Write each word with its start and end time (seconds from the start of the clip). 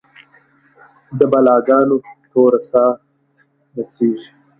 د 1.17 1.21
بلا 1.31 1.55
ګانو 1.67 1.97
توره 2.31 2.59
ساه 2.69 2.93
نڅیږې 3.75 4.27